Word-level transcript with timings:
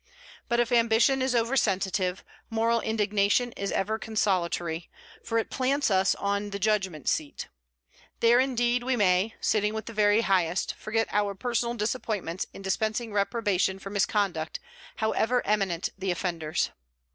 But 0.49 0.59
if 0.59 0.71
ambition 0.71 1.21
is 1.21 1.35
oversensitive, 1.35 2.23
moral 2.49 2.81
indignation 2.81 3.51
is 3.51 3.71
ever 3.71 3.99
consolatory, 3.99 4.89
for 5.23 5.37
it 5.37 5.51
plants 5.51 5.91
us 5.91 6.15
on 6.15 6.49
the 6.49 6.57
Judgement 6.57 7.07
Seat. 7.07 7.49
There 8.19 8.39
indeed 8.39 8.81
we 8.81 8.95
may, 8.95 9.35
sitting 9.41 9.75
with 9.75 9.85
the 9.85 9.93
very 9.93 10.21
Highest, 10.21 10.73
forget 10.73 11.07
our 11.11 11.35
personal 11.35 11.75
disappointments 11.75 12.47
in 12.51 12.63
dispensing 12.63 13.13
reprobation 13.13 13.77
for 13.77 13.91
misconduct, 13.91 14.59
however 14.95 15.45
eminent 15.45 15.89
the 15.95 16.09
offenders. 16.09 16.71